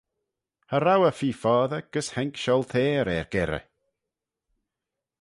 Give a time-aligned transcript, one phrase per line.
[0.69, 3.65] Cha row eh feer foddey gys haink shiolteyr er-gerrey.